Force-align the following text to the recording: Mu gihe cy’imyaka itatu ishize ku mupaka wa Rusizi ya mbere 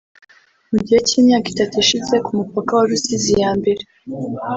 Mu 0.71 0.77
gihe 0.85 0.99
cy’imyaka 1.07 1.47
itatu 1.53 1.75
ishize 1.83 2.15
ku 2.25 2.29
mupaka 2.39 2.71
wa 2.77 2.83
Rusizi 2.89 3.33
ya 3.41 3.51
mbere 3.59 3.81